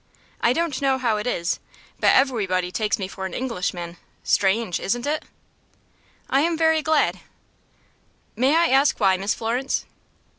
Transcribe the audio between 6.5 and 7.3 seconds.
very glad."